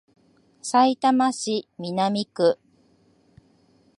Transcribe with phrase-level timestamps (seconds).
[0.63, 2.57] さいたま市南区